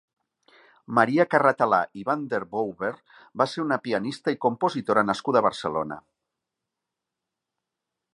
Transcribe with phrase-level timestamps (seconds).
[0.99, 2.91] Maria Carratalà i Van den Wouver
[3.41, 5.99] va ser una pianista i compositora nascuda a Barcelona.